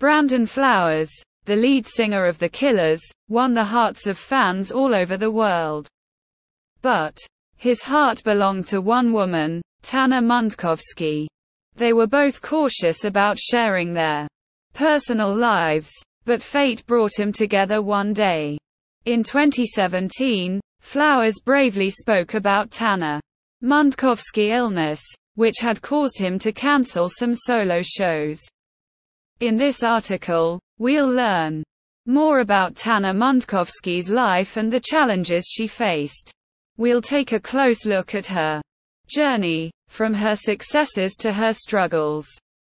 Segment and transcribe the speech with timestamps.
[0.00, 1.10] Brandon Flowers,
[1.44, 5.88] the lead singer of The Killers, won the hearts of fans all over the world.
[6.80, 7.18] But
[7.58, 11.26] his heart belonged to one woman, Tana Mundkowsky.
[11.76, 14.26] They were both cautious about sharing their
[14.72, 15.92] personal lives,
[16.24, 18.56] but fate brought them together one day.
[19.04, 23.20] In 2017, Flowers bravely spoke about Tana
[23.62, 25.02] Mundkowsky illness,
[25.34, 28.40] which had caused him to cancel some solo shows.
[29.40, 31.62] In this article, we'll learn
[32.04, 36.30] more about Tana Mundkowsky's life and the challenges she faced.
[36.76, 38.60] We'll take a close look at her
[39.08, 42.28] journey, from her successes to her struggles.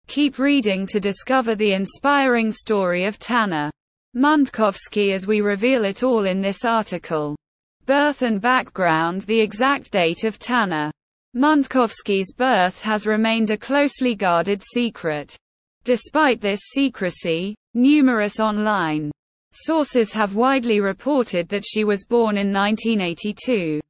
[0.07, 3.69] Keep reading to discover the inspiring story of Tana
[4.15, 7.35] Mundkowsky as we reveal it all in this article.
[7.87, 10.93] Birth and background The exact date of Tana
[11.35, 15.37] Mundkowsky's birth has remained a closely guarded secret.
[15.85, 19.11] Despite this secrecy, numerous online
[19.53, 23.81] sources have widely reported that she was born in 1982.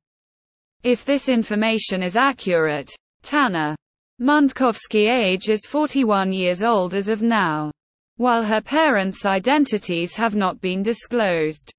[0.83, 2.91] If this information is accurate,
[3.23, 3.77] Tana
[4.21, 7.71] Mundkowsky age is 41 years old as of now.
[8.17, 11.73] While her parents' identities have not been disclosed.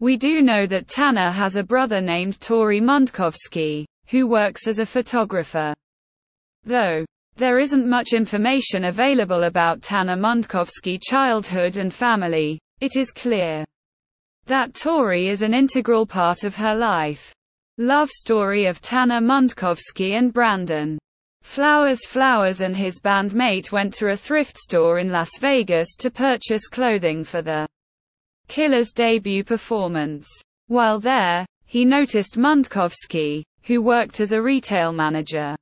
[0.00, 4.86] We do know that Tana has a brother named Tori Mundkowsky, who works as a
[4.86, 5.74] photographer.
[6.64, 7.04] Though
[7.40, 13.64] there isn't much information available about Tana Mundkowsky childhood and family, it is clear
[14.44, 17.34] that Tori is an integral part of her life.
[17.78, 20.98] Love story of Tana Mundkowsky and Brandon.
[21.40, 26.68] Flowers Flowers and his bandmate went to a thrift store in Las Vegas to purchase
[26.68, 27.66] clothing for the
[28.48, 30.28] Killer's debut performance.
[30.66, 35.56] While there, he noticed Mundkowsky, who worked as a retail manager,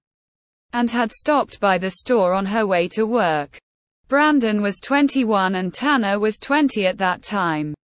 [0.72, 3.58] and had stopped by the store on her way to work.
[4.08, 7.74] Brandon was 21 and Tanner was 20 at that time.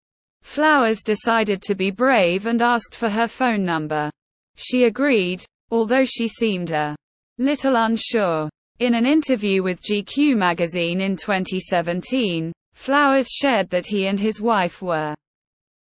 [0.42, 4.10] Flowers decided to be brave and asked for her phone number.
[4.56, 6.94] She agreed, although she seemed a
[7.38, 8.48] little unsure.
[8.80, 14.82] In an interview with GQ magazine in 2017, Flowers shared that he and his wife
[14.82, 15.14] were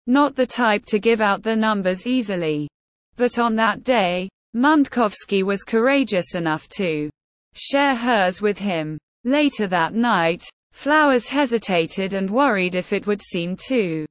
[0.06, 2.68] not the type to give out their numbers easily.
[3.16, 7.10] But on that day, Mundkowsky was courageous enough to
[7.54, 8.98] share hers with him.
[9.24, 10.42] Later that night,
[10.72, 14.06] Flowers hesitated and worried if it would seem too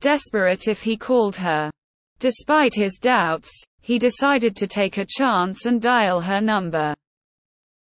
[0.00, 1.70] desperate if he called her.
[2.18, 3.50] Despite his doubts,
[3.80, 6.94] he decided to take a chance and dial her number.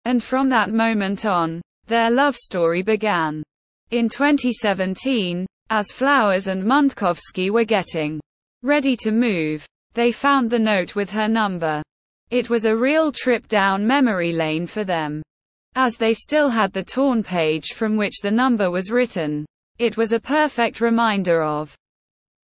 [0.05, 3.43] And from that moment on, their love story began.
[3.91, 8.19] In 2017, as Flowers and Mundkowsky were getting
[8.63, 11.81] ready to move, they found the note with her number.
[12.29, 15.21] It was a real trip down memory lane for them.
[15.75, 19.45] As they still had the torn page from which the number was written,
[19.77, 21.75] it was a perfect reminder of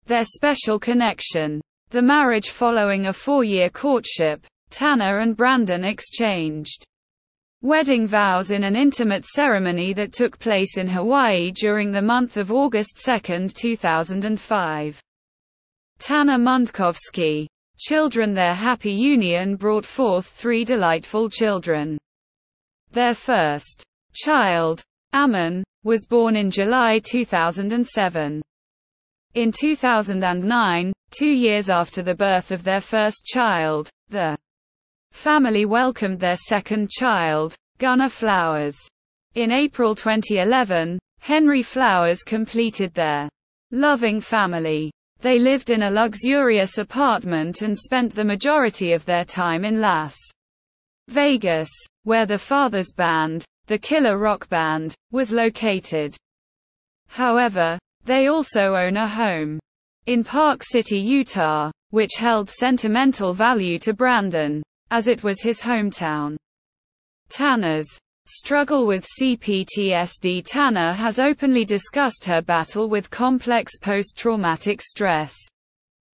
[0.06, 1.60] their special connection.
[1.90, 6.86] The marriage following a four-year courtship, Tanner and Brandon exchanged
[7.62, 12.50] wedding vows in an intimate ceremony that took place in Hawaii during the month of
[12.50, 15.00] August 2, 2005.
[16.00, 17.46] Tana Mundkowsky.
[17.78, 21.98] Children Their happy union brought forth three delightful children.
[22.90, 23.84] Their first
[24.14, 28.40] child, Ammon, was born in July 2007.
[29.34, 34.38] In 2009, two years after the birth of their first child, the
[35.12, 38.76] family welcomed their second child, Gunnar Flowers.
[39.34, 43.28] In April 2011, Henry Flowers completed their
[43.70, 44.90] loving family.
[45.20, 50.16] They lived in a luxurious apartment and spent the majority of their time in Las
[51.08, 51.68] Vegas,
[52.04, 56.16] where the father's band, the Killer Rock Band, was located.
[57.08, 59.58] However, they also own a home
[60.06, 66.36] in Park City, Utah, which held sentimental value to Brandon as it was his hometown.
[67.28, 67.88] Tana's
[68.26, 75.36] struggle with CPTSD Tanner has openly discussed her battle with complex post-traumatic stress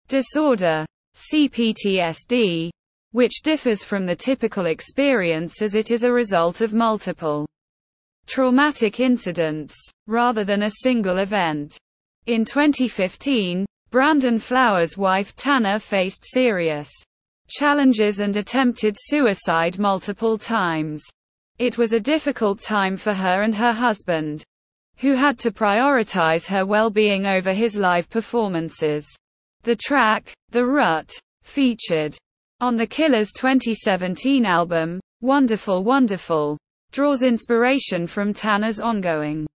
[0.09, 2.71] disorder, CPTSD,
[3.13, 7.47] which differs from the typical experience as it is a result of multiple
[8.27, 9.75] traumatic incidents,
[10.07, 11.77] rather than a single event.
[12.27, 16.91] In 2015, Brandon Flowers' wife Tanner faced serious
[17.49, 21.03] challenges and attempted suicide multiple times.
[21.61, 24.43] It was a difficult time for her and her husband,
[24.97, 29.07] who had to prioritize her well-being over his live performances.
[29.65, 31.13] The track, The Rut,
[31.43, 32.17] featured
[32.63, 36.57] on the Killers' 2017 album, Wonderful Wonderful,
[36.93, 39.47] draws inspiration from Tanner's ongoing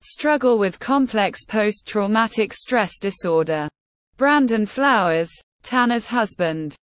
[0.00, 3.68] struggle with complex post-traumatic stress disorder.
[4.16, 5.30] Brandon Flowers,
[5.62, 6.76] Tanner's husband,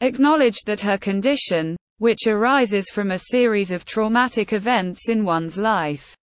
[0.00, 6.16] acknowledged that her condition, which arises from a series of traumatic events in one's life,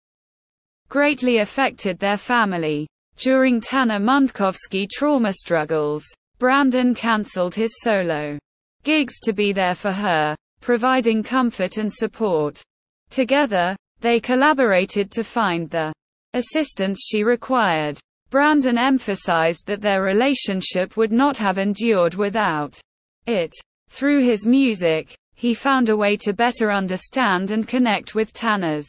[0.90, 2.88] greatly affected their family.
[3.18, 6.04] During Tanner Mundkowsky trauma struggles,
[6.40, 8.40] Brandon cancelled his solo
[8.84, 12.62] gigs to be there for her, providing comfort and support.
[13.10, 15.94] Together, they collaborated to find the
[16.34, 18.00] assistance she required.
[18.30, 22.80] Brandon emphasized that their relationship would not have endured without
[23.26, 23.54] it.
[23.90, 28.88] Through his music, he found a way to better understand and connect with Tanner's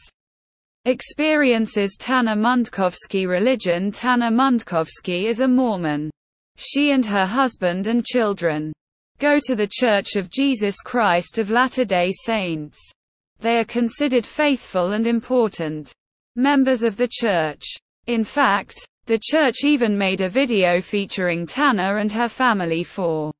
[0.85, 1.97] experiences.
[1.99, 6.09] Tanner Mundkowsky religion Tanner Mundkowsky is a Mormon.
[6.55, 8.71] She and her husband and children
[9.19, 12.79] go to the Church of Jesus Christ of Latter-day Saints.
[13.41, 15.91] They are considered faithful and important
[16.37, 17.65] members of the church.
[18.07, 23.33] In fact, the church even made a video featuring Tanner and her family for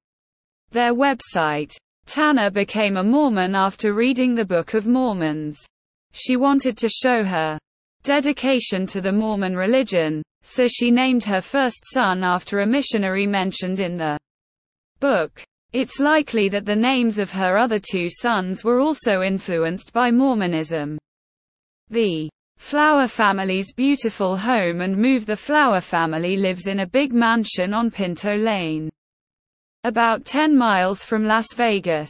[0.71, 1.71] their website.
[2.05, 5.65] Tanner became a Mormon after reading the Book of Mormons.
[6.13, 7.59] She wanted to show her
[8.03, 13.79] dedication to the Mormon religion, so she named her first son after a missionary mentioned
[13.79, 14.17] in the
[14.99, 15.43] book.
[15.73, 20.97] It's likely that the names of her other two sons were also influenced by Mormonism.
[21.89, 27.73] The Flower family's beautiful home and move The Flower family lives in a big mansion
[27.73, 28.89] on Pinto Lane.
[29.85, 32.09] About 10 miles from Las Vegas.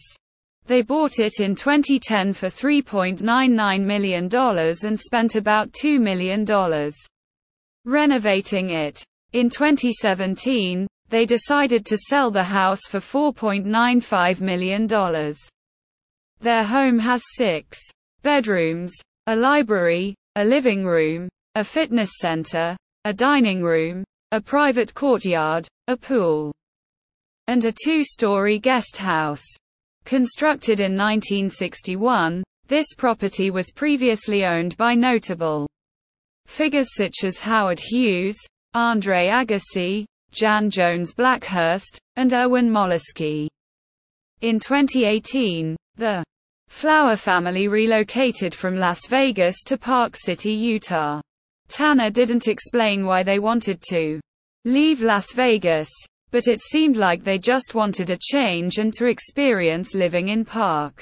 [0.66, 6.45] They bought it in 2010 for $3.99 million and spent about $2 million
[7.83, 9.04] renovating it.
[9.33, 14.88] In 2017, they decided to sell the house for $4.95 million.
[16.39, 17.81] Their home has six
[18.22, 18.94] bedrooms,
[19.27, 25.98] a library, a living room, a fitness center, a dining room, a private courtyard, a
[25.98, 26.54] pool,
[27.47, 29.45] and a two-story guest house.
[30.06, 35.68] Constructed in 1961, this property was previously owned by notable
[36.45, 38.38] figures such as Howard Hughes,
[38.74, 43.48] Andre Agassi, Jan Jones Blackhurst, and Irwin Molasky.
[44.41, 46.24] In 2018, the
[46.68, 51.21] Flower family relocated from Las Vegas to Park City, Utah.
[51.68, 54.19] Tanner didn't explain why they wanted to
[54.65, 55.89] leave Las Vegas,
[56.31, 61.01] but it seemed like they just wanted a change and to experience living in Park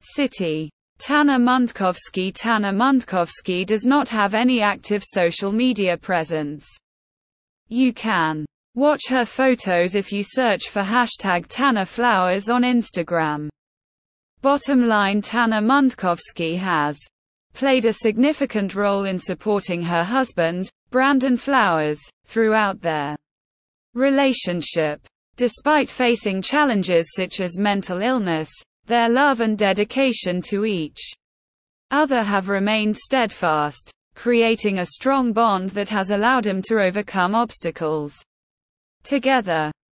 [0.00, 0.70] City.
[0.98, 6.66] Tanner Mundkowsky Tanner Mundkowsky does not have any active social media presence.
[7.68, 13.48] You can watch her photos if you search for hashtag Tanner Flowers on Instagram.
[14.42, 16.98] Bottom line Tanner Mundkowsky has
[17.52, 23.16] played a significant role in supporting her husband, Brandon Flowers, throughout their
[23.96, 25.00] relationship.
[25.36, 28.50] Despite facing challenges such as mental illness,
[28.86, 31.12] their love and dedication to each
[31.90, 38.14] other have remained steadfast, creating a strong bond that has allowed them to overcome obstacles
[39.02, 39.70] together.